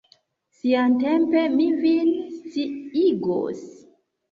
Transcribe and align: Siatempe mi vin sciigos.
Siatempe 0.59 1.43
mi 1.59 1.67
vin 1.85 2.11
sciigos. 2.39 3.65